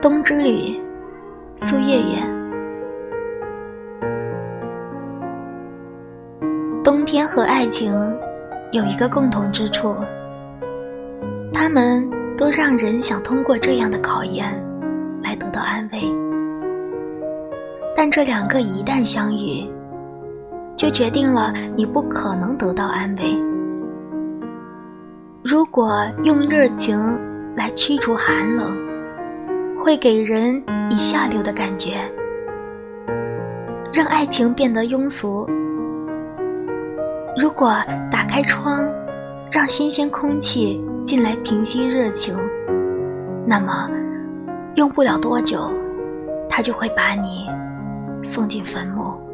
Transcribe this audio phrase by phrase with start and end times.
[0.00, 0.80] 冬之旅，
[1.56, 2.22] 苏月月。
[6.84, 7.92] 冬天和爱情
[8.70, 9.92] 有一个共同之处，
[11.52, 14.46] 他们都让人想通过这样的考验
[15.20, 15.98] 来得到安慰。
[17.96, 19.68] 但这两个一旦相遇，
[20.76, 23.36] 就决定了你不可能得到安慰。
[25.42, 27.18] 如果用热情
[27.56, 28.87] 来驱逐寒冷。
[29.78, 31.92] 会给人以下流的感觉，
[33.92, 35.46] 让爱情变得庸俗。
[37.36, 37.76] 如果
[38.10, 38.86] 打开窗，
[39.50, 42.36] 让新鲜空气进来平息热情，
[43.46, 43.88] 那么
[44.74, 45.70] 用不了多久，
[46.48, 47.48] 他就会把你
[48.22, 49.27] 送进坟墓。